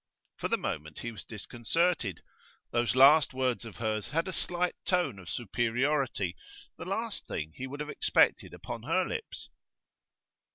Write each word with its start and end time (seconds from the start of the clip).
For 0.37 0.47
the 0.47 0.57
moment 0.57 1.01
he 1.01 1.11
was 1.11 1.23
disconcerted. 1.23 2.23
Those 2.71 2.95
last 2.95 3.35
words 3.35 3.65
of 3.65 3.75
hers 3.75 4.07
had 4.09 4.27
a 4.27 4.33
slight 4.33 4.73
tone 4.83 5.19
of 5.19 5.29
superiority, 5.29 6.35
the 6.75 6.85
last 6.85 7.27
thing 7.27 7.53
he 7.53 7.67
would 7.67 7.81
have 7.81 7.89
expected 7.91 8.51
upon 8.51 8.81
her 8.81 9.05
lips. 9.05 9.49